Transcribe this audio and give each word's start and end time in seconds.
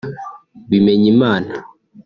Bimenyimana 0.69 1.53